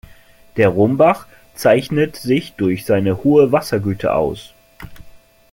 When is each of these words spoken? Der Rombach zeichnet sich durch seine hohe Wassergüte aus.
Der 0.57 0.69
Rombach 0.69 1.27
zeichnet 1.53 2.15
sich 2.15 2.53
durch 2.53 2.85
seine 2.87 3.23
hohe 3.23 3.51
Wassergüte 3.51 4.15
aus. 4.15 4.51